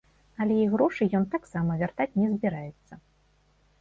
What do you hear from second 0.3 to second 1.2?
Але і грошы